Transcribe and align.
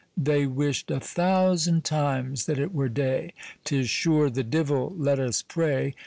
They 0.17 0.47
wished 0.47 0.89
A 0.89 0.99
thousand 0.99 1.83
times 1.85 2.47
that 2.47 2.57
it 2.57 2.73
were 2.73 2.89
day; 2.89 3.33
'Tis 3.65 3.87
sure 3.87 4.31
the 4.31 4.41
divell! 4.43 4.95
Let 4.97 5.19
us 5.19 5.43
pray. 5.43 5.93